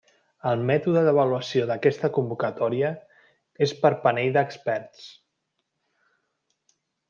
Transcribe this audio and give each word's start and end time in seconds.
El 0.51 0.61
mètode 0.69 1.03
d'avaluació 1.07 1.67
d'aquesta 1.71 2.09
convocatòria 2.15 2.91
és 3.69 3.77
per 3.85 3.93
panell 4.09 4.35
d'experts. 4.41 5.07